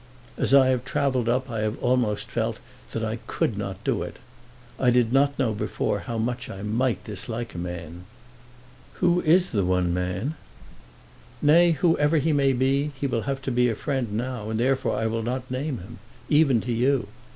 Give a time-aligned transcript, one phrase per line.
[0.35, 2.57] As I have travelled up I have almost felt
[2.91, 4.17] that I could not do it!
[4.79, 8.05] I did not know before how much I might dislike a man."
[8.93, 10.33] "Who is the one man?"
[11.39, 15.05] "Nay; whoever he be, he will have to be a friend now, and therefore I
[15.05, 17.07] will not name him, even to you.